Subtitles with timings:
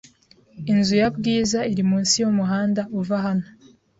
[0.71, 3.45] Inzu ya Bwiza iri munsi yumuhanda uva hano